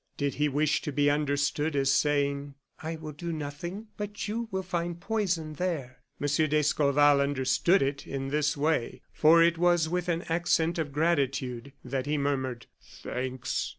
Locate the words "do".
3.11-3.31